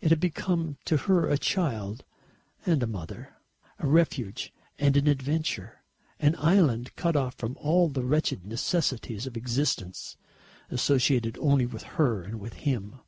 [0.00, 2.02] It had become to her a child
[2.64, 3.36] and a mother,
[3.78, 5.82] a refuge and an adventure,
[6.18, 10.16] an island cut off from all the wretched necessities of existence,
[10.70, 13.00] associated only with her and with him.